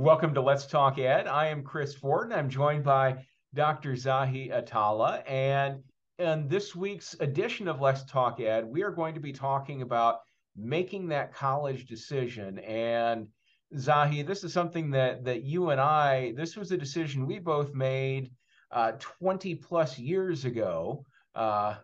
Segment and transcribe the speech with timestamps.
[0.00, 1.26] Welcome to Let's Talk Ed.
[1.26, 3.16] I am Chris Forde, and I'm joined by
[3.52, 3.94] Dr.
[3.94, 5.28] Zahi Atallah.
[5.28, 5.82] And
[6.20, 10.20] in this week's edition of Let's Talk Ed, we are going to be talking about
[10.54, 12.60] making that college decision.
[12.60, 13.26] And
[13.74, 17.74] Zahi, this is something that that you and I, this was a decision we both
[17.74, 18.30] made
[18.70, 21.04] uh, 20 plus years ago.
[21.34, 21.74] Uh,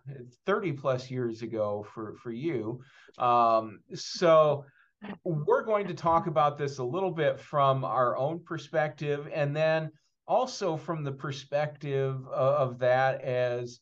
[0.46, 2.80] 30 plus years ago for for you.
[3.18, 4.66] Um, so
[5.24, 9.90] we're going to talk about this a little bit from our own perspective and then
[10.26, 13.80] also from the perspective of, of that as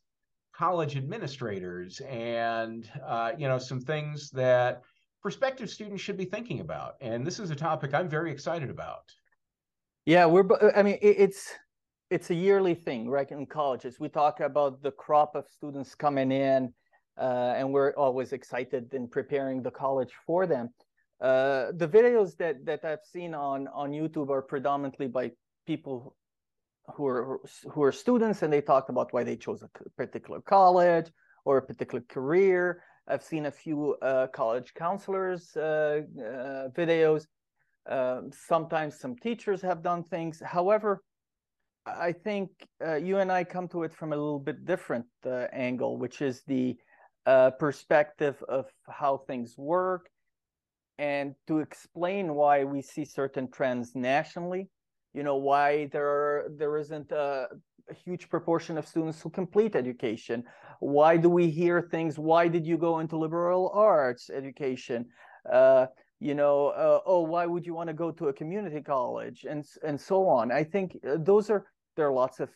[0.55, 4.83] college administrators and uh, you know some things that
[5.23, 6.95] prospective students should be thinking about.
[7.01, 9.05] And this is a topic i'm very excited about.
[10.05, 11.51] Yeah we're i mean it's
[12.11, 13.99] it's a yearly thing right in colleges.
[13.99, 16.73] We talk about the crop of students coming in
[17.19, 20.71] uh, and we're always excited in preparing the college for them
[21.23, 25.31] uh, the videos that that I've seen on on YouTube are predominantly by
[25.69, 26.17] people
[26.95, 27.41] who are
[27.71, 31.13] who are students, and they talk about why they chose a particular college
[31.45, 32.83] or a particular career.
[33.07, 37.27] I've seen a few uh, college counselors uh, uh videos.
[37.89, 40.43] Um, sometimes some teachers have done things.
[40.45, 41.05] However,
[41.87, 42.51] I think
[42.85, 45.07] uh, you and I come to it from a little bit different
[45.53, 46.77] angle, which is the
[47.61, 50.12] perspective of how things work
[50.99, 54.69] and to explain why we see certain trends nationally
[55.15, 57.49] you know why there are, there isn't a,
[57.91, 60.43] a, huge proportion of students who complete education.
[60.81, 65.07] Why do we hear things why did you go into liberal arts education?
[65.51, 65.87] Uh,
[66.21, 69.45] you know uh, oh why would you want to go to a community college?
[69.49, 70.51] And and so on.
[70.51, 71.67] I think uh, those are
[71.97, 72.49] there are lots of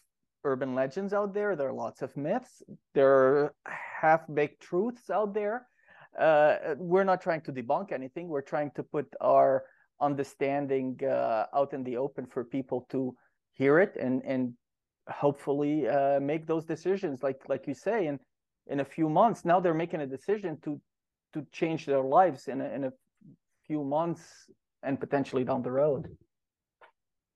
[0.44, 1.56] urban legends out there.
[1.56, 2.62] There are lots of myths.
[2.94, 3.54] There are
[4.00, 5.66] half baked truths out there
[6.18, 8.28] uh, we're not trying to debunk anything.
[8.28, 9.64] We're trying to put our
[10.00, 13.14] understanding uh, out in the open for people to
[13.52, 14.52] hear it and and
[15.08, 17.22] hopefully uh, make those decisions.
[17.22, 18.18] Like like you say, in
[18.68, 19.44] in a few months.
[19.44, 20.80] Now they're making a decision to
[21.32, 22.92] to change their lives in a, in a
[23.66, 24.48] few months
[24.82, 26.06] and potentially down the road.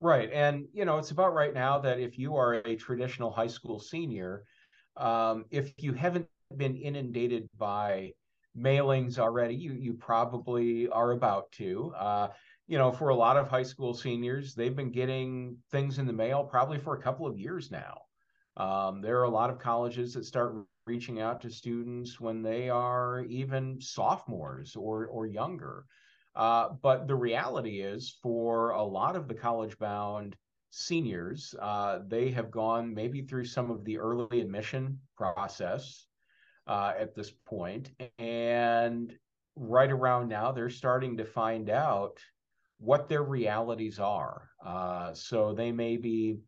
[0.00, 3.49] Right, and you know it's about right now that if you are a traditional high
[3.49, 4.44] school senior,
[4.97, 8.12] um, if you haven't been inundated by
[8.56, 9.55] mailings already.
[9.55, 11.93] You you probably are about to.
[11.97, 12.28] Uh,
[12.66, 16.12] you know, for a lot of high school seniors, they've been getting things in the
[16.12, 18.03] mail probably for a couple of years now.
[18.56, 20.55] Um, there are a lot of colleges that start
[20.87, 25.84] reaching out to students when they are even sophomores or or younger.
[26.34, 30.37] Uh, but the reality is, for a lot of the college bound
[30.71, 36.06] seniors, uh, they have gone maybe through some of the early admission process
[36.66, 37.91] uh, at this point.
[38.19, 39.16] And
[39.56, 42.19] right around now, they're starting to find out
[42.78, 44.48] what their realities are.
[44.65, 46.38] Uh, so they may be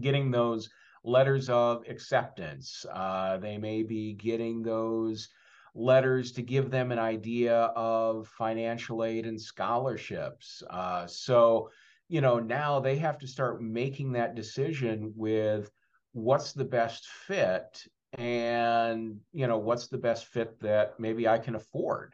[0.00, 0.68] getting those
[1.04, 2.84] letters of acceptance.
[2.92, 5.28] Uh, they may be getting those
[5.74, 10.62] letters to give them an idea of financial aid and scholarships.
[10.70, 11.68] Uh, so,
[12.08, 15.70] you know, now they have to start making that decision with
[16.12, 17.84] what's the best fit
[18.18, 22.12] and you know what's the best fit that maybe i can afford?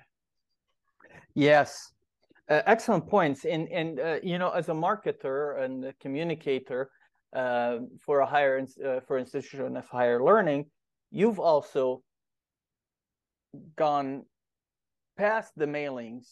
[1.34, 1.92] Yes.
[2.48, 3.44] Uh, excellent points.
[3.44, 6.90] And and uh, you know as a marketer and a communicator
[7.34, 10.66] uh, for a higher uh, for institution of higher learning
[11.10, 12.02] you've also
[13.76, 14.24] gone
[15.16, 16.26] past the mailings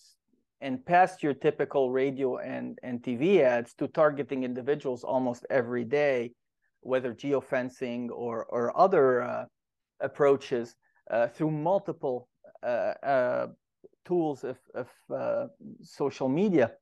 [0.61, 6.33] and past your typical radio and, and TV ads to targeting individuals almost every day,
[6.81, 9.45] whether geofencing or, or other uh,
[10.01, 10.77] approaches
[11.11, 12.29] uh, through multiple
[12.63, 13.47] uh, uh,
[14.05, 15.51] tools of, of
[15.83, 16.73] social media.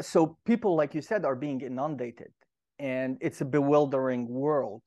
[0.00, 2.32] so people, like you said, are being inundated,
[2.78, 4.82] and it's a bewildering world.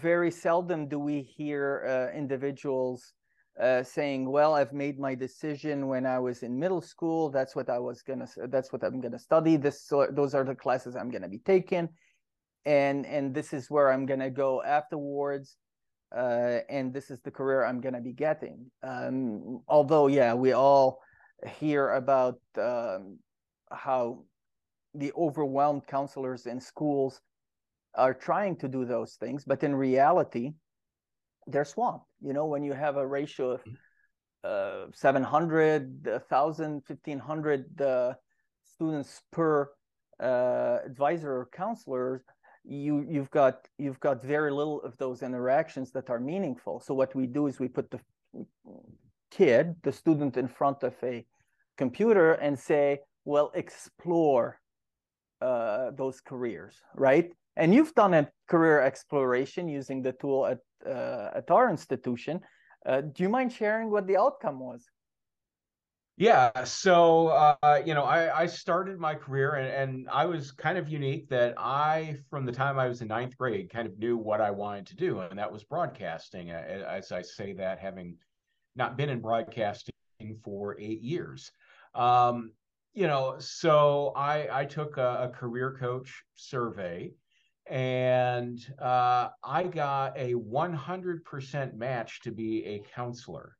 [0.00, 3.14] very seldom do we hear individuals
[3.60, 7.30] uh, saying, "Well, I've made my decision when I was in middle school.
[7.30, 8.28] That's what I was gonna.
[8.48, 9.56] That's what I'm gonna study.
[9.56, 11.88] This, so, those are the classes I'm gonna be taking,
[12.64, 15.56] and and this is where I'm gonna go afterwards
[16.14, 18.70] uh, and this is the career I'm going to be getting.
[18.82, 21.00] Um, although, yeah, we all
[21.58, 23.18] hear about um,
[23.70, 24.24] how
[24.94, 27.20] the overwhelmed counselors in schools
[27.94, 30.52] are trying to do those things, but in reality,
[31.46, 32.06] they're swamped.
[32.20, 33.62] You know, when you have a ratio of
[34.44, 38.14] uh, 700, 1,000, 1,500 uh,
[38.64, 39.70] students per
[40.20, 42.24] uh, advisor or counselor,
[42.64, 47.14] you you've got you've got very little of those interactions that are meaningful so what
[47.14, 48.00] we do is we put the
[49.30, 51.26] kid the student in front of a
[51.76, 54.60] computer and say well explore
[55.42, 57.32] uh, those careers, right?
[57.56, 62.40] And you've done a career exploration using the tool at uh, at our institution.
[62.86, 64.82] Uh, do you mind sharing what the outcome was?
[66.16, 70.76] Yeah, so uh, you know, I, I started my career and, and I was kind
[70.76, 74.16] of unique that I, from the time I was in ninth grade, kind of knew
[74.16, 76.50] what I wanted to do, and that was broadcasting.
[76.50, 78.18] As I say that, having
[78.76, 79.92] not been in broadcasting
[80.44, 81.50] for eight years,
[81.94, 82.52] um,
[82.94, 87.12] you know, so I I took a, a career coach survey,
[87.66, 93.56] and uh, I got a 100% match to be a counselor.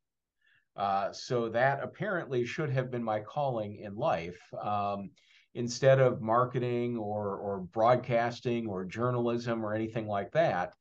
[0.75, 4.39] Uh, so that apparently should have been my calling in life.
[4.59, 5.11] Um,
[5.55, 10.73] instead of marketing or, or broadcasting or journalism or anything like that.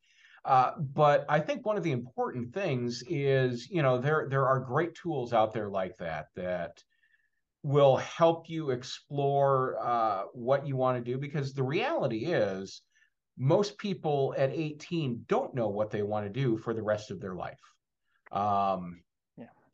[0.45, 4.59] Uh, but I think one of the important things is, you know, there there are
[4.59, 6.83] great tools out there like that that
[7.63, 11.17] will help you explore uh, what you want to do.
[11.17, 12.83] Because the reality is,
[13.39, 17.21] most people at 18 don't know what they want to do for the rest of
[17.21, 17.61] their life.
[18.33, 19.03] Um,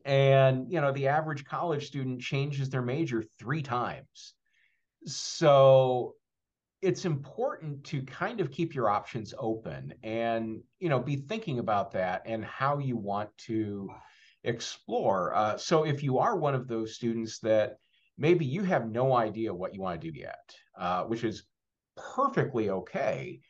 [0.08, 4.34] and you know the average college student changes their major three times.
[5.05, 6.14] So
[6.81, 11.93] it's important to kind of keep your options open and you know be thinking about
[11.93, 13.90] that and how you want to
[14.44, 15.34] explore.
[15.34, 17.76] Uh, so if you are one of those students that
[18.16, 21.44] maybe you have no idea what you want to do yet uh, which is
[21.96, 23.40] perfectly okay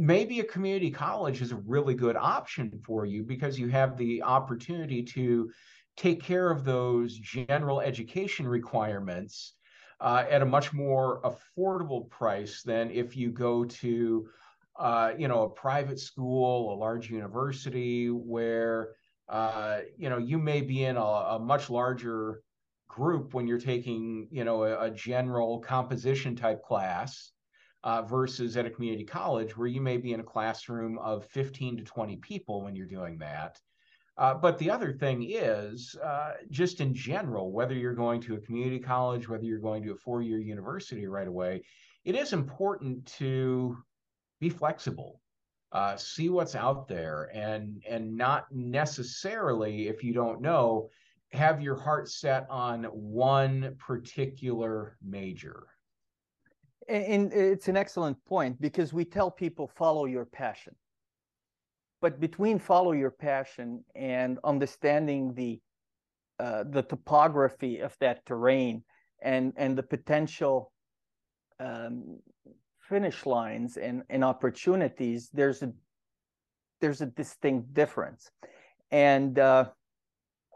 [0.00, 4.22] maybe a community college is a really good option for you because you have the
[4.22, 5.50] opportunity to
[5.94, 9.56] take care of those general education requirements
[10.00, 14.26] uh, at a much more affordable price than if you go to
[14.78, 18.94] uh, you know a private school a large university where
[19.28, 22.40] uh, you know you may be in a, a, much larger
[22.88, 27.32] group when you're taking you know a, a general composition type class
[27.84, 31.78] uh, versus at a community college where you may be in a classroom of 15
[31.78, 33.58] to 20 people when you're doing that.
[34.18, 38.40] Uh, but the other thing is, uh, just in general, whether you're going to a
[38.40, 41.62] community college, whether you're going to a four year university right away,
[42.04, 43.78] it is important to
[44.38, 45.20] be flexible.
[45.72, 50.90] Uh, see what's out there and and not necessarily if you don't know
[51.30, 55.68] have your heart set on one particular major
[56.90, 60.74] and it's an excellent point because we tell people follow your passion.
[62.00, 65.60] But between follow your passion and understanding the
[66.38, 68.82] uh, the topography of that terrain
[69.22, 70.72] and and the potential
[71.60, 72.18] um,
[72.80, 75.72] finish lines and, and opportunities there's a
[76.80, 78.30] there's a distinct difference.
[78.90, 79.66] And uh,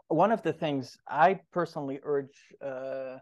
[0.07, 3.19] one of the things i personally urge uh, uh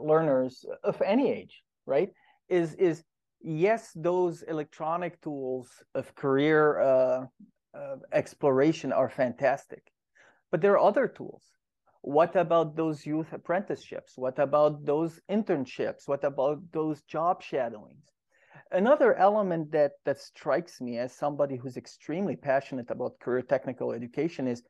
[0.00, 2.10] learners of any age right?
[2.48, 3.04] Is is
[3.40, 7.26] yes, those electronic tools of career uh,
[7.74, 9.82] uh, exploration are fantastic,
[10.50, 11.42] but there are other tools.
[12.02, 14.12] What about those youth apprenticeships?
[14.16, 16.06] What about those internships?
[16.06, 18.06] What about those job shadowings?
[18.70, 24.46] Another element that that strikes me as somebody who's extremely passionate about career technical education
[24.46, 24.62] is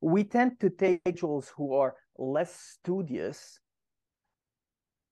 [0.00, 3.60] we tend to take individuals who are less studious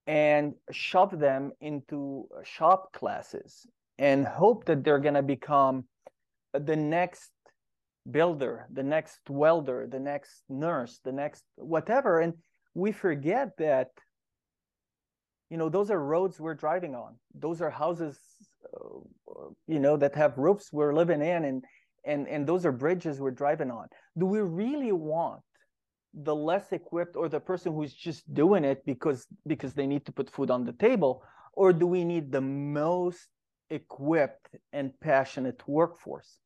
[0.09, 3.67] and shove them into shop classes
[3.99, 5.85] and hope that they're going to become
[6.55, 7.31] the next
[8.11, 12.21] builder, the next welder, the next nurse, the next whatever.
[12.21, 12.33] And
[12.75, 13.89] we forget that,
[15.51, 17.17] you know, those are roads we're driving on.
[17.35, 18.19] Those are houses,
[18.75, 21.65] uh, you know, that have roofs we're living in, and
[22.07, 23.89] and and those are bridges we're driving on.
[24.17, 25.43] Do we really want
[26.25, 30.13] the less equipped or the person who's just doing it because because they need to
[30.13, 31.23] put food on the table
[31.53, 33.29] or do we need the most
[33.71, 36.39] equipped and passionate workforce?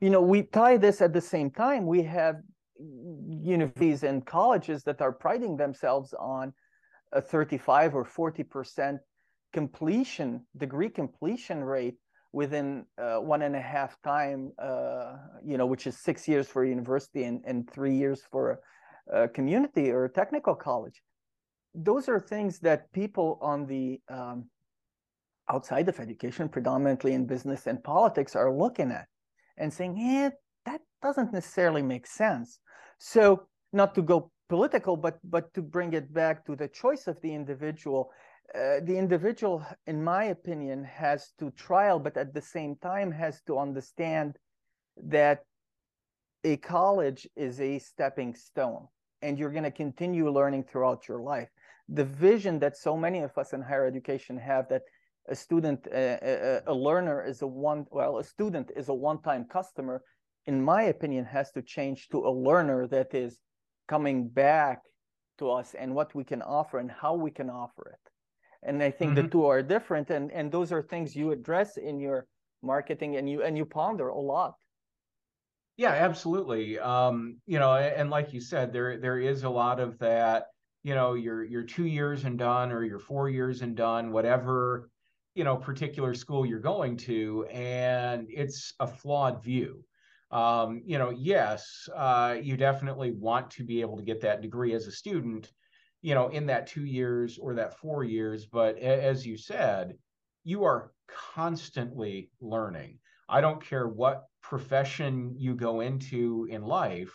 [0.00, 1.86] You know we tie this at the same time.
[1.86, 2.36] We have
[2.78, 6.52] universities and colleges that are priding themselves on
[7.12, 9.00] a 35 or 40 percent
[9.52, 11.96] completion degree completion rate
[12.32, 16.62] within uh, one and a half time uh, you know which is six years for
[16.62, 18.60] a university and, and three years for
[19.12, 21.02] a community or a technical college.
[21.74, 24.46] Those are things that people on the um,
[25.50, 29.06] outside of education, predominantly in business and politics, are looking at
[29.56, 30.30] and saying, "Yeah,
[30.66, 32.60] that doesn't necessarily make sense."
[32.98, 37.20] So, not to go political, but but to bring it back to the choice of
[37.20, 38.10] the individual.
[38.54, 43.42] Uh, the individual, in my opinion, has to trial, but at the same time has
[43.42, 44.38] to understand
[44.96, 45.44] that
[46.44, 48.88] a college is a stepping stone
[49.22, 51.48] and you're going to continue learning throughout your life.
[51.88, 54.82] the vision that so many of us in higher education have that
[55.28, 59.44] a student, a, a, a learner is a one, well, a student is a one-time
[59.44, 60.02] customer,
[60.46, 63.38] in my opinion, has to change to a learner that is
[63.88, 64.82] coming back
[65.38, 68.10] to us and what we can offer and how we can offer it.
[68.62, 69.26] And I think mm-hmm.
[69.26, 72.26] the two are different, and and those are things you address in your
[72.62, 74.54] marketing and you and you ponder a lot.
[75.78, 76.78] Yeah, absolutely.
[76.78, 80.48] Um, you know, and like you said, there there is a lot of that.
[80.82, 84.90] You know, you're you're two years and done, or you're four years and done, whatever
[85.34, 89.84] you know particular school you're going to, and it's a flawed view.
[90.32, 94.74] Um, you know, yes, uh, you definitely want to be able to get that degree
[94.74, 95.52] as a student,
[96.02, 98.46] you know, in that two years or that four years.
[98.46, 99.98] But as you said,
[100.44, 103.00] you are constantly learning.
[103.28, 107.12] I don't care what profession you go into in life,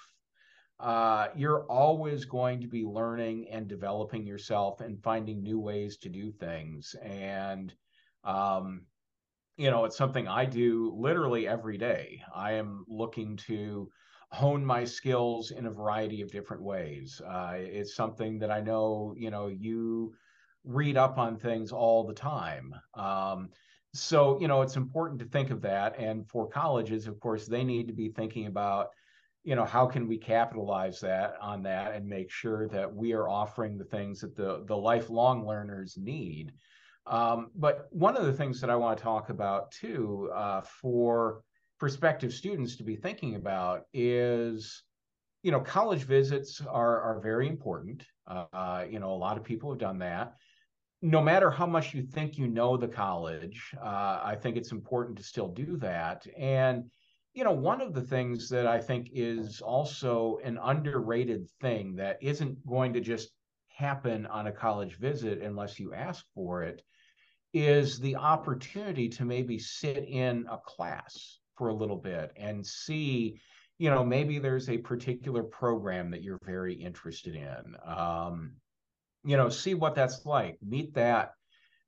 [0.80, 6.10] uh, you're always going to be learning and developing yourself and finding new ways to
[6.10, 6.96] do things.
[7.02, 7.74] And,
[8.24, 8.86] um,
[9.58, 12.22] you know, it's something I do literally every day.
[12.34, 13.90] I am looking to
[14.32, 17.22] hone my skills in a variety of different ways.
[17.22, 20.14] Uh, it's something that I know, you know, you
[20.64, 22.74] read up on things all the time.
[22.96, 23.50] Um,
[23.94, 27.64] so you know it's important to think of that and for colleges of course they
[27.64, 28.90] need to be thinking about
[29.44, 33.30] you know how can we capitalize that on that and make sure that we are
[33.30, 36.54] offering the things that the the lifelong learners need.
[37.06, 41.42] Um, but one of the things that i want to talk about too uh, for
[41.78, 44.84] prospective students to be thinking about is
[45.44, 48.06] you know college visits are are very important.
[48.26, 50.36] Uh, you know a lot of people have done that
[51.04, 55.18] no matter how much you think you know the college, uh, I think it's important
[55.18, 56.26] to still do that.
[56.38, 56.90] And,
[57.34, 62.20] you know, one of the things that I think is also an underrated thing that
[62.22, 63.32] isn't going to just
[63.68, 66.82] happen on a college visit unless you ask for it
[67.54, 73.40] is the opportunity to maybe sit in a class for a little bit and see
[73.78, 78.54] you know maybe there's a particular program that you're very interested in um,
[79.24, 80.58] you know see what that's like.
[80.62, 81.34] Meet that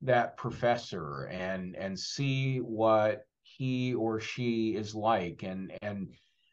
[0.02, 5.42] that professor and and see what he or she is like.
[5.42, 6.08] And and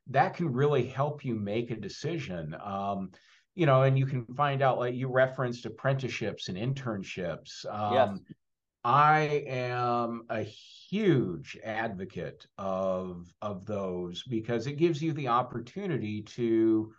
[0.07, 2.55] that can really help you make a decision.
[2.63, 3.11] Um,
[3.55, 7.65] you know and you can find out like you referenced apprenticeships and internships.
[7.69, 8.35] Um, yes.
[8.83, 16.93] i am a huge advocate of of those because it gives you the opportunity to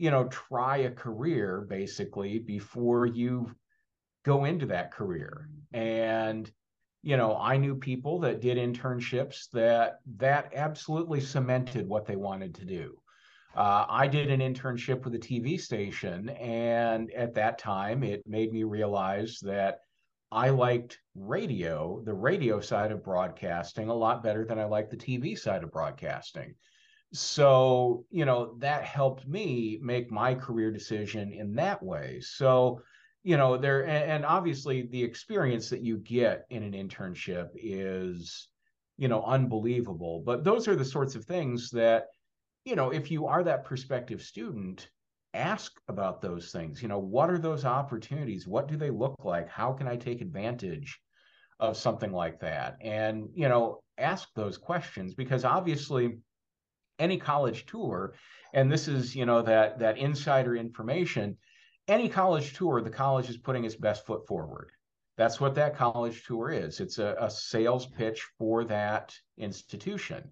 [0.00, 3.54] you know, try a career basically before you
[4.24, 5.50] go into that career.
[5.74, 6.50] And,
[7.02, 12.54] you know, I knew people that did internships that that absolutely cemented what they wanted
[12.54, 12.98] to do.
[13.54, 18.54] Uh, I did an internship with a TV station, and at that time, it made
[18.54, 19.80] me realize that
[20.32, 24.96] I liked radio, the radio side of broadcasting, a lot better than I liked the
[24.96, 26.54] TV side of broadcasting
[27.12, 32.20] so you know that helped me make my career decision in that way.
[32.20, 32.82] So
[33.22, 38.48] you know there and obviously the experience that you get in an internship is
[38.96, 40.22] you know unbelievable.
[40.24, 42.06] But those are the sorts of things that
[42.64, 44.88] you know if you are that prospective student
[45.34, 46.80] ask about those things.
[46.80, 48.46] You know what are those opportunities?
[48.46, 49.48] What do they look like?
[49.48, 51.00] How can i take advantage
[51.58, 52.76] of something like that?
[52.80, 56.18] And you know ask those questions because obviously
[57.00, 58.14] any college tour,
[58.54, 61.36] and this is you know that that insider information.
[61.88, 64.70] Any college tour, the college is putting its best foot forward.
[65.16, 66.78] That's what that college tour is.
[66.78, 70.30] It's a, a sales pitch for that institution.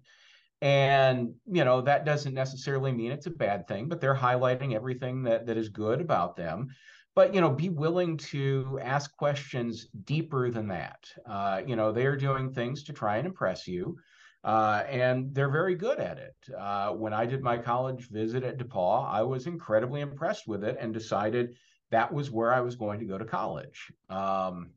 [0.61, 5.23] And you know that doesn't necessarily mean it's a bad thing, but they're highlighting everything
[5.23, 6.69] that that is good about them
[7.15, 12.15] but you know be willing to ask questions deeper than that uh, you know they're
[12.15, 13.97] doing things to try and impress you
[14.43, 16.35] uh, and they're very good at it.
[16.57, 20.77] Uh, when I did my college visit at DePaul, I was incredibly impressed with it
[20.79, 21.55] and decided
[21.91, 23.91] that was where I was going to go to college.
[24.09, 24.71] Um,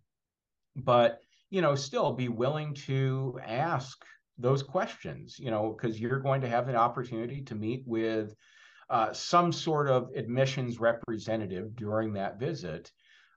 [0.76, 4.02] but you know, still be willing to ask
[4.38, 5.38] those questions.
[5.38, 8.35] You know, because you're going to have an opportunity to meet with
[8.90, 12.90] uh, some sort of admissions representative during that visit.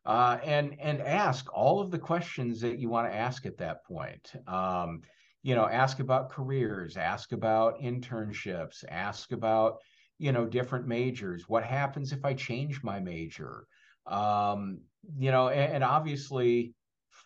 [0.06, 3.84] Uh, and and ask all of the questions that you want to ask at that
[3.86, 4.34] point.
[4.48, 5.02] Um,
[5.46, 9.78] you know ask about careers ask about internships ask about
[10.18, 11.48] you know different majors.
[11.48, 13.68] What happens if i change my major?
[14.08, 14.80] Um,
[15.20, 16.74] you know and, and, obviously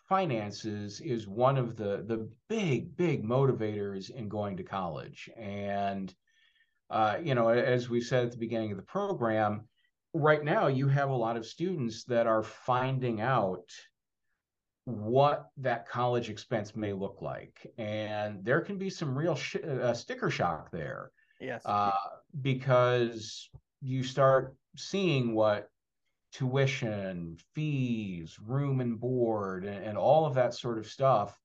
[0.08, 5.30] finances is one of the the big big motivators in going to college.
[5.38, 6.14] And
[6.90, 9.66] uh, you know as we said at the beginning of the program
[10.12, 13.70] right now you have a lot of students that are finding out
[14.90, 19.92] what that college expense may look like and there can be some real sh- uh,
[19.94, 21.90] sticker shock there yes uh,
[22.42, 23.48] because
[23.80, 25.68] you start seeing what
[26.32, 31.38] tuition fees room and board and, and all of that sort of stuff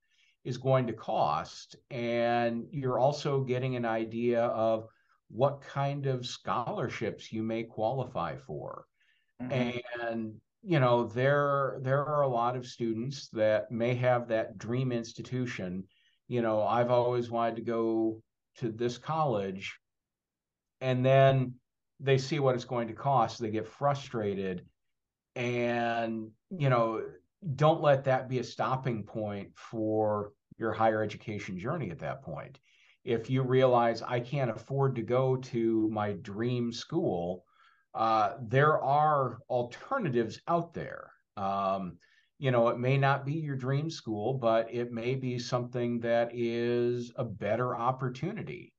[0.44, 4.88] is going to cost and you're also getting an idea of
[5.30, 8.86] what kind of scholarships you may qualify for.
[9.42, 9.52] Mm-hmm.
[10.02, 14.91] And you know, there there are a lot of students that may have that dream
[14.91, 15.84] institution.
[16.27, 18.22] You know, I've always wanted to go
[18.57, 19.77] to this college,
[20.81, 21.53] and then
[22.00, 23.39] they see what it's going to cost.
[23.39, 24.65] They get frustrated,
[25.36, 27.03] and you know,
[27.55, 32.57] don't let that be a stopping point for your higher education journey at that point
[33.05, 37.45] if you realize I can't afford to go to my dream school,
[37.96, 41.12] uh, there are alternatives out there.
[41.38, 41.98] Um,
[42.38, 46.32] you know, it may not be your dream school, but it may be something that
[46.34, 48.74] is a better opportunity.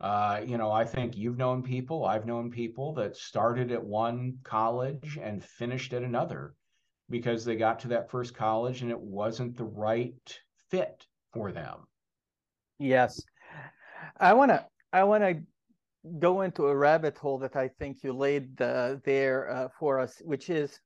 [0.00, 4.38] Uh, you know, I think you've known people, I've known people that started at one
[4.42, 6.54] college and finished at another
[7.08, 11.86] because they got to that first college and it wasn't the right fit for them.
[12.78, 13.22] Yes.
[14.18, 15.42] I want to I want to
[16.18, 20.50] go into a rabbit hole that I think you laid there uh, for us, which
[20.50, 20.80] is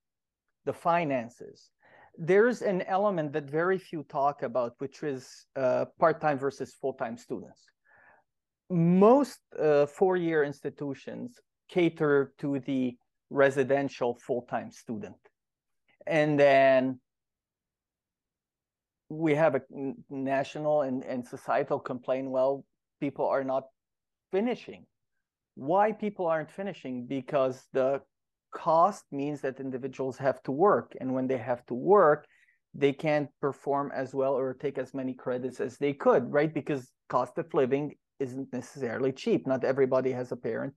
[0.65, 1.71] the finances.
[2.19, 7.61] There's an element that very few talk about, which is uh, part-time versus full-time students.
[8.69, 12.97] Most uh, four-year institutions cater to the
[13.31, 15.17] residential full-time student,
[16.07, 17.01] and then
[19.09, 19.63] we have a
[20.09, 22.65] national and, and societal complaint well
[23.01, 23.65] people are not
[24.31, 24.87] finishing.
[25.61, 27.05] Why people aren't finishing?
[27.07, 28.01] Because the
[28.51, 30.97] cost means that individuals have to work.
[30.99, 32.27] And when they have to work,
[32.73, 36.53] they can't perform as well or take as many credits as they could, right?
[36.55, 39.47] Because cost of living isn't necessarily cheap.
[39.47, 40.73] Not everybody has a parent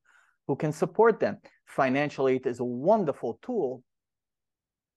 [0.47, 1.37] who can support them.
[1.65, 3.83] Financial aid is a wonderful tool,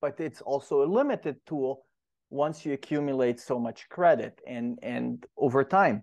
[0.00, 1.84] but it's also a limited tool
[2.28, 6.02] once you accumulate so much credit and and over time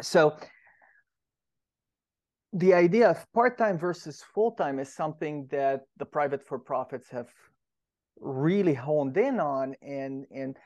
[0.00, 0.34] so
[2.54, 7.28] the idea of part-time versus full-time is something that the private for-profits have
[8.20, 10.56] really honed in on and and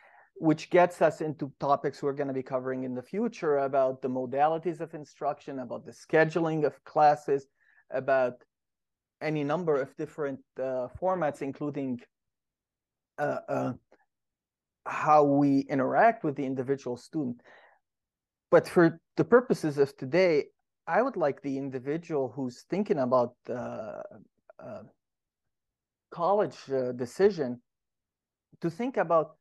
[0.40, 4.08] which gets us into topics we're going to be covering in the future about the
[4.08, 7.46] modalities of instruction about the scheduling of classes
[7.90, 8.34] about
[9.22, 11.98] any number of different uh, formats including
[13.18, 13.72] uh, uh,
[14.88, 17.40] how we interact with the individual student.
[18.50, 20.46] But for the purposes of today,
[20.88, 24.00] I would like the individual who's thinking about uh,
[24.58, 24.82] uh,
[26.10, 27.60] college uh, decision
[28.62, 29.36] to think about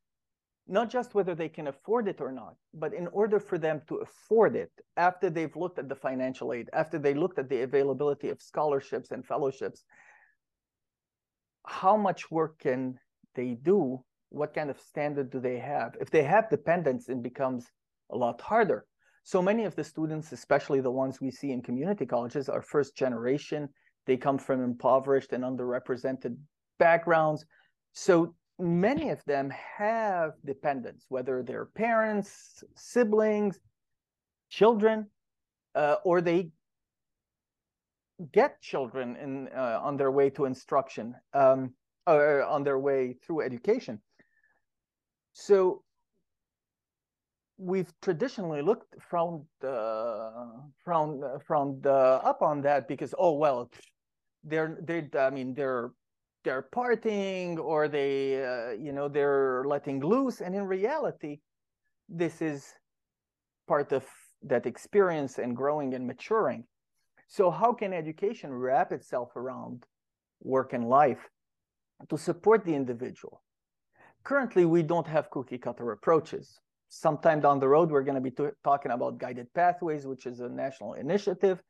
[0.66, 3.96] not just whether they can afford it or not, but in order for them to
[3.96, 8.28] afford it, after they've looked at the financial aid, after they looked at the availability
[8.28, 9.84] of scholarships and fellowships,
[11.66, 12.98] how much work can
[13.34, 14.04] they do?
[14.28, 15.96] What kind of standard do they have?
[15.98, 17.66] If they have dependents, it becomes
[18.12, 18.84] a lot harder.
[19.28, 22.96] So many of the students, especially the ones we see in community colleges, are first
[22.96, 23.68] generation.
[24.06, 26.34] They come from impoverished and underrepresented
[26.78, 27.44] backgrounds.
[27.92, 33.60] So many of them have dependents, whether they're parents, siblings,
[34.48, 35.10] children,
[35.74, 36.48] uh, or they
[38.32, 41.74] get children in uh, on their way to instruction, um,
[42.06, 44.00] or on their way through education.
[45.34, 45.82] So
[47.58, 50.30] we've traditionally looked from the
[50.84, 51.20] from
[51.84, 53.68] up on that because oh well
[54.44, 55.90] they're they I mean they're
[56.44, 60.40] they're partying or they uh, you know they're letting loose.
[60.40, 61.40] And in reality
[62.08, 62.72] this is
[63.66, 64.04] part of
[64.42, 66.64] that experience and growing and maturing.
[67.26, 69.84] So how can education wrap itself around
[70.40, 71.28] work and life
[72.08, 73.42] to support the individual?
[74.22, 78.34] Currently we don't have cookie cutter approaches sometime down the road, we're going to be
[78.64, 81.62] talking about guided pathways, which is a national initiative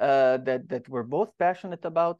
[0.00, 2.18] uh, that that we're both passionate about.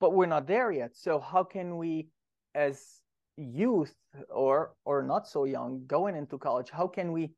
[0.00, 0.96] But we're not there yet.
[0.96, 2.08] So how can we,
[2.54, 3.02] as
[3.36, 3.94] youth
[4.28, 7.30] or or not so young, going into college, how can we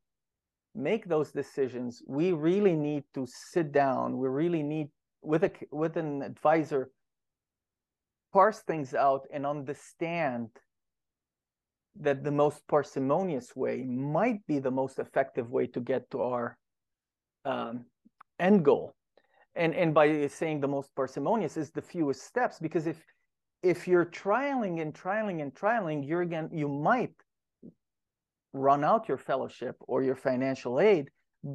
[0.73, 2.01] make those decisions?
[2.07, 4.17] We really need to sit down.
[4.17, 4.89] We really need
[5.21, 6.89] with a with an advisor
[8.33, 10.49] parse things out and understand
[11.99, 16.57] that the most parsimonious way might be the most effective way to get to our
[17.45, 17.85] um,
[18.39, 18.93] end goal.
[19.55, 22.99] and and by saying the most parsimonious is the fewest steps because if
[23.63, 27.15] if you're trialing and trialing and trialing you're again you might
[28.53, 31.09] run out your fellowship or your financial aid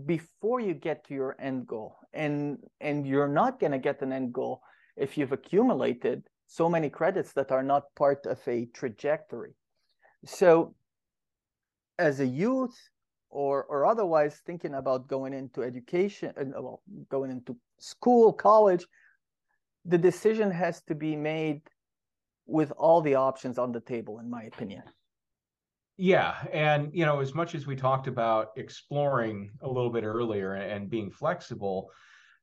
[0.06, 4.12] before you get to your end goal and and you're not going to get an
[4.12, 4.60] end goal
[4.96, 9.54] if you've accumulated so many credits that are not part of a trajectory
[10.24, 10.74] so
[11.98, 12.76] as a youth
[13.30, 18.86] or or otherwise thinking about going into education uh, well going into school college
[19.84, 21.62] the decision has to be made
[22.46, 24.82] with all the options on the table in my opinion.
[25.96, 30.54] Yeah and you know as much as we talked about exploring a little bit earlier
[30.54, 31.90] and being flexible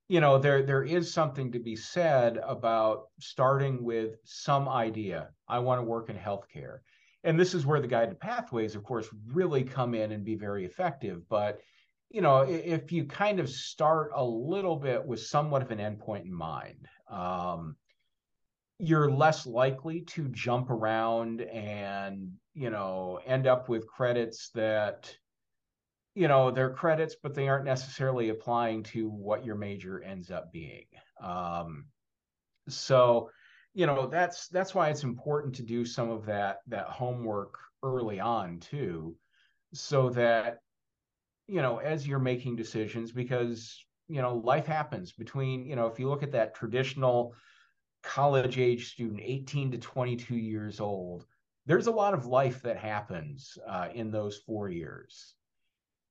[0.08, 5.30] you know there there is something to be said about starting with some idea.
[5.48, 6.80] I want to work in healthcare
[7.28, 10.66] and this is where the guided pathways of course really come in and be very
[10.66, 11.60] effective but
[12.10, 16.24] you know if you kind of start a little bit with somewhat of an endpoint
[16.24, 17.76] in mind um,
[18.80, 25.14] you're less likely to jump around and you know end up with credits that
[26.16, 30.52] you know they're credits but they aren't necessarily applying to what your major ends up
[30.52, 30.86] being.
[31.22, 31.86] Um,
[32.70, 33.30] so
[33.78, 38.20] you know that's that's why it's important to do some of that that homework early
[38.20, 39.16] on too
[39.72, 40.62] so that
[41.46, 46.00] you know as you're making decisions because you know life happens between you know if
[46.00, 47.36] you look at that traditional
[48.02, 51.28] college age student 18 to 22 years old
[51.68, 55.36] there's a lot of life that happens uh, in those four years.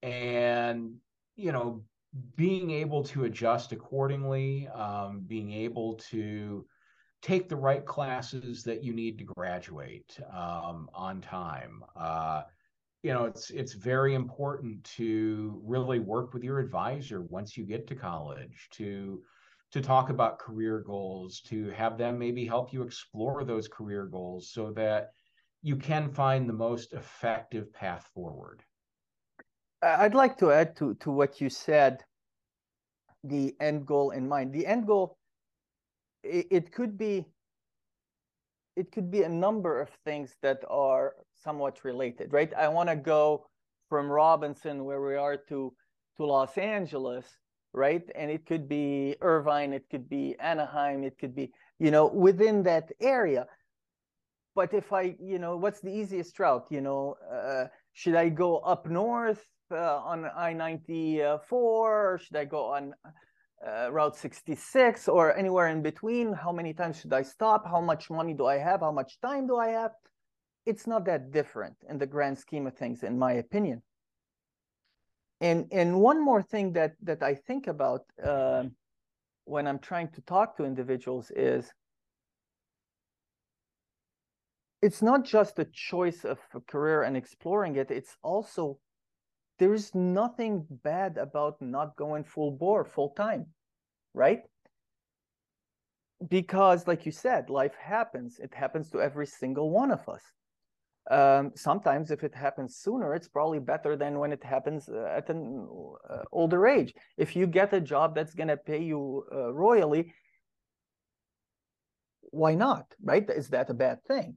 [0.03, 0.95] And
[1.35, 1.83] you know
[2.37, 6.65] being able to adjust accordingly um, being able to
[7.27, 11.83] take the right classes that you need to graduate um, on time.
[11.97, 12.43] Uh,
[13.03, 17.89] you know, it's it's very important to really work with your advisor once you get
[17.89, 19.23] to college to
[19.73, 24.53] to talk about career goals, to have them maybe help you explore those career goals
[24.53, 25.11] so that
[25.63, 28.63] you can find the most effective path forward.
[29.83, 32.05] I'd like to add to to what you said
[33.25, 34.53] the end goal in mind.
[34.53, 35.16] The end goal
[36.51, 37.27] it, could be
[38.77, 42.53] it could be a number of things that are somewhat related, right?
[42.55, 43.47] I want to go
[43.89, 45.73] from Robinson, where we are, to
[46.17, 47.27] to Los Angeles,
[47.73, 48.03] right?
[48.15, 52.63] And it could be Irvine, it could be Anaheim, it could be, you know, within
[52.65, 53.47] that area.
[54.55, 56.67] But if I, you know, what's the easiest route?
[56.71, 62.47] You know, uh, should I go up north uh, on I 94 or should I
[62.47, 62.95] go on
[63.65, 66.33] uh, Route 66 or anywhere in between.
[66.33, 67.67] How many times should I stop?
[67.67, 68.81] How much money do I have?
[68.81, 69.93] How much time do I have?
[70.65, 73.83] It's not that different in the grand scheme of things, in my opinion.
[75.41, 78.65] And and one more thing that that I think about uh,
[79.45, 81.73] when I'm trying to talk to individuals is
[84.83, 87.91] it's not just a choice of a career and exploring it.
[87.91, 88.79] It's also
[89.59, 93.47] there is nothing bad about not going full bore full time
[94.17, 94.41] right?
[96.29, 98.41] Because like you said life happens.
[98.41, 100.23] It happens to every single one of us.
[101.09, 105.29] Um, sometimes if it happens sooner it's probably better than when it happens uh, at
[105.31, 105.69] an
[106.11, 106.95] uh, older age.
[107.17, 110.13] If you get a job that's going to pay you uh, royally
[112.31, 113.29] why not right?
[113.31, 114.37] Is that a bad thing?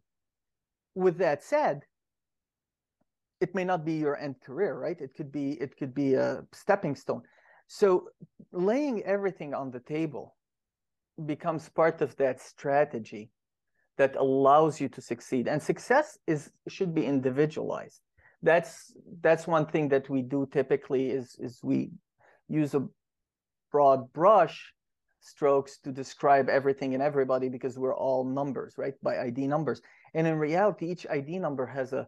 [0.93, 1.81] With that said
[3.41, 4.99] it may not be your end career right?
[4.99, 7.23] It could be it could be a stepping stone.
[7.67, 8.09] So
[8.51, 10.35] laying everything on the table
[11.25, 13.31] becomes part of that strategy
[13.97, 15.47] that allows you to succeed.
[15.47, 18.01] And success is should be individualized.
[18.41, 21.91] That's that's one thing that we do typically is is we
[22.47, 22.87] use a
[23.71, 24.73] broad brush
[25.21, 28.93] strokes to describe everything and everybody because we're all numbers right?
[29.03, 29.81] By id numbers.
[30.13, 32.07] And in reality each id number has a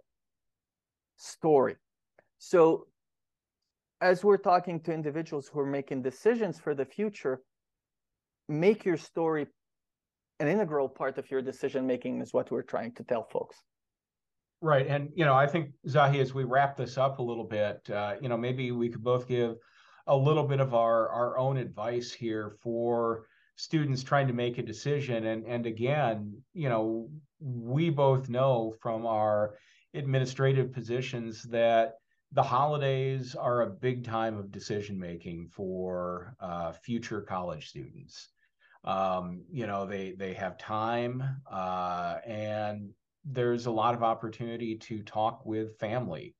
[1.21, 1.75] story.
[2.39, 2.87] So
[4.01, 7.41] as we're talking to individuals who are making decisions for the future,
[8.49, 9.47] make your story
[10.39, 13.57] an integral part of your decision making is what we're trying to tell folks.
[14.59, 17.87] Right, and you know, I think Zahi, as we wrap this up a little bit,
[17.89, 19.55] uh, you know, maybe we could both give
[20.07, 24.63] a little bit of our our own advice here for students trying to make a
[24.63, 25.25] decision.
[25.25, 29.55] And and again, you know, we both know from our
[29.93, 31.95] administrative positions that
[32.33, 38.29] the holidays are a big time of decision making for uh, future college students.
[38.83, 42.91] Um, you know, they they have time, uh, and
[43.25, 46.35] there's a lot of opportunity to talk with family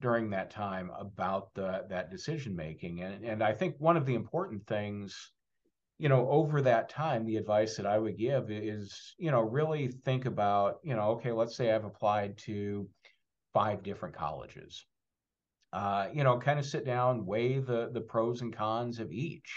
[0.00, 3.02] during that time about the that decision making.
[3.02, 5.30] And and I think one of the important things,
[6.04, 9.88] you know, over that time, the advice that I would give is, you know, really
[9.88, 12.86] think about, you know, okay, let's say I've applied to
[13.54, 14.84] five different colleges.
[15.72, 19.50] Uh, you know, kind of sit down, weigh the the pros and cons of each.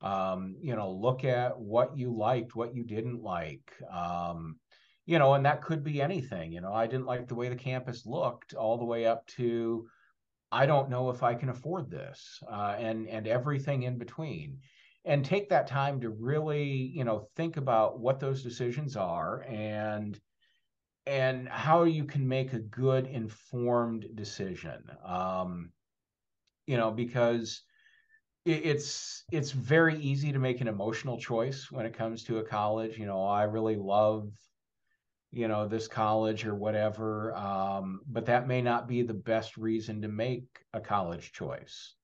[0.00, 3.72] Um, you know, look at what you liked, what you didn't like.
[3.92, 4.60] Um,
[5.06, 6.52] you know, and that could be anything.
[6.52, 9.88] You know, I didn't like the way the campus looked, all the way up to
[10.52, 14.60] I don't know if I can afford this, uh, and and everything in between
[15.04, 20.20] and take that time to really you know think about what those decisions are and
[21.06, 24.84] and how you can make a good informed decision.
[25.04, 25.70] Um
[26.66, 27.62] you know because
[28.44, 32.44] it, it's it's very easy to make an emotional choice when it comes to a
[32.44, 32.98] college.
[32.98, 34.30] You know i really love
[35.30, 40.00] you know this college or whatever um, but that may not be the best reason
[40.02, 41.94] to make a college choice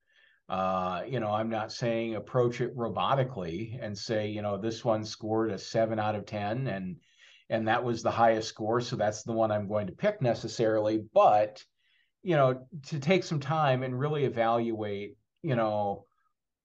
[0.50, 5.04] uh, you know, I'm not saying approach it robotically and say, you know, this one
[5.04, 6.96] scored a seven out of 10 and
[7.50, 8.80] and that was the highest score.
[8.80, 11.02] So that's the one I'm going to pick necessarily.
[11.14, 11.64] But,
[12.22, 16.06] you know, to take some time and really evaluate, you know,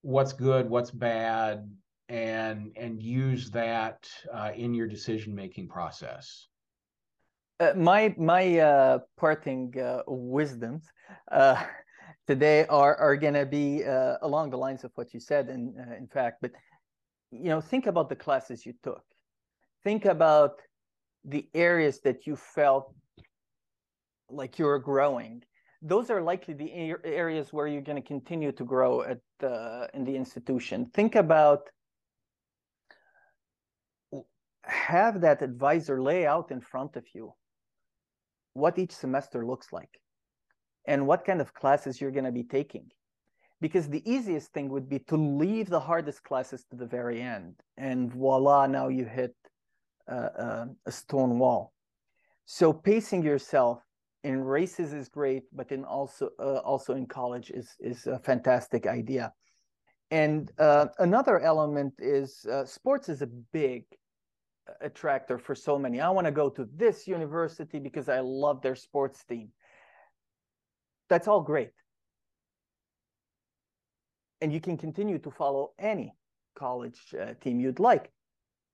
[0.02, 1.68] what's good, what's bad,
[2.08, 6.46] and and use that uh, in your decision making process.
[7.58, 10.84] Uh, my my uh, parting uh, wisdoms
[12.26, 15.74] today are are going to be uh, along the lines of what you said in
[15.78, 16.52] uh, in fact but
[17.30, 19.04] you know think about the classes you took.
[19.84, 20.60] Think about
[21.24, 22.94] the areas that you felt
[24.30, 25.42] like you're growing.
[25.82, 26.72] Those are likely the
[27.04, 30.86] areas where you're going to continue to grow at uh, in the institution.
[30.94, 31.68] Think about
[34.64, 37.32] have that advisor lay out in front of you
[38.54, 40.00] what each semester looks like
[40.86, 42.90] and what kind of classes you're going to be taking.
[43.60, 47.54] Because the easiest thing would be to leave the hardest classes to the very end.
[47.76, 49.34] And voila, now you hit
[50.08, 51.72] uh, uh, a stone wall.
[52.44, 53.80] So pacing yourself
[54.24, 58.86] in races is great, but in also uh, also in college is is a fantastic
[58.86, 59.32] idea.
[60.10, 63.84] And uh, another element is uh, sports is a big
[64.80, 66.00] attractor for so many.
[66.00, 69.48] I want to go to this university because I love their sports team
[71.08, 71.70] that's all great.
[74.40, 76.14] And you can continue to follow any
[76.54, 78.10] college uh, team you'd like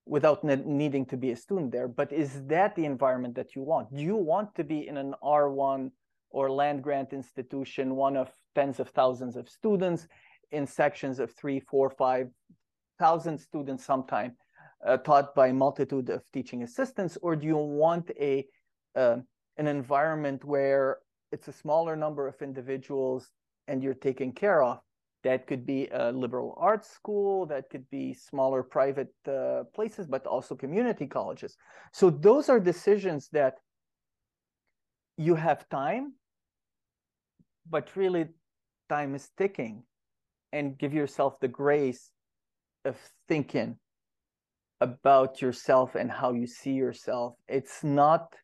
[0.06, 1.88] without ne needing to be a student there.
[1.88, 3.94] But is that the environment that you want?
[3.94, 5.90] Do you want to be in an R1
[6.30, 10.08] or land grant institution, one of tens of thousands of students
[10.50, 12.28] in sections of three, four, five
[12.98, 14.36] thousand students sometime
[14.86, 17.16] uh, taught by a multitude of teaching assistants?
[17.22, 18.46] Or do you want a
[18.96, 19.18] uh,
[19.58, 20.98] an environment where
[21.32, 23.30] it's a smaller number of individuals
[23.66, 24.80] and you're taken care of.
[25.24, 30.26] That could be a liberal arts school, that could be smaller private uh, places, but
[30.26, 31.56] also community colleges.
[31.92, 33.54] So those are decisions that
[35.16, 36.14] you have time,
[37.70, 38.26] but really
[38.88, 39.84] time is ticking
[40.52, 42.10] and give yourself the grace
[42.84, 42.96] of
[43.28, 43.78] thinking
[44.80, 47.36] about yourself and how you see yourself.
[47.46, 48.34] It's not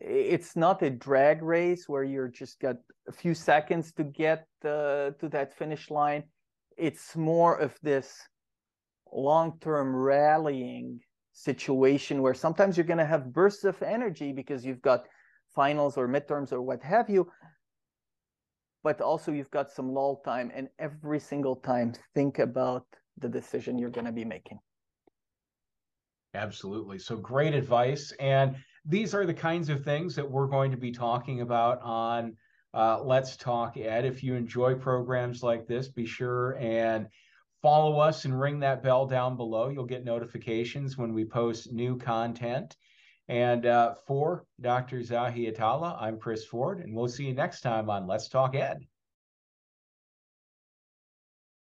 [0.00, 2.76] it's not a drag race where you're just got
[3.08, 6.24] a few seconds to get uh, to that finish line.
[6.76, 8.20] It's more of this
[9.12, 11.00] long-term rallying
[11.32, 15.04] situation where sometimes you're going to have bursts of energy because you've got
[15.54, 17.30] finals or midterms or what have you
[18.84, 22.86] but also you've got some lull time and every single time think about
[23.18, 24.58] the decision you're going to be making
[26.34, 30.76] absolutely so great advice and these are the kinds of things that we're going to
[30.76, 32.36] be talking about on
[32.74, 34.04] uh, Let's Talk Ed.
[34.04, 37.08] If you enjoy programs like this, be sure and
[37.62, 39.68] follow us and ring that bell down below.
[39.68, 42.76] You'll get notifications when we post new content.
[43.28, 44.98] And uh, for Dr.
[44.98, 48.84] Zahi Atallah, I'm Chris Forde, and we'll see you next time on Let's Talk Ed.